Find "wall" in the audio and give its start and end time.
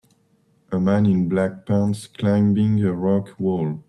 3.39-3.79